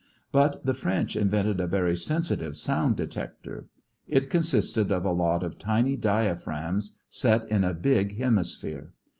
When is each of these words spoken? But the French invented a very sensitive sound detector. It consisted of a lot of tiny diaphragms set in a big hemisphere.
But 0.31 0.65
the 0.65 0.73
French 0.73 1.15
invented 1.15 1.59
a 1.61 1.67
very 1.67 1.95
sensitive 1.95 2.57
sound 2.57 2.95
detector. 2.95 3.65
It 4.07 4.31
consisted 4.31 4.91
of 4.91 5.05
a 5.05 5.11
lot 5.11 5.43
of 5.43 5.59
tiny 5.59 5.95
diaphragms 5.95 6.97
set 7.07 7.47
in 7.51 7.63
a 7.63 7.75
big 7.75 8.17
hemisphere. 8.17 8.93